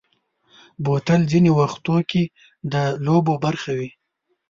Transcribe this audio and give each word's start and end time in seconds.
بوتل 0.83 1.21
ځینې 1.31 1.51
وختو 1.59 1.95
کې 2.09 2.23
د 2.71 2.75
لوبو 3.05 3.33
برخه 3.45 3.71
وي. 3.77 3.89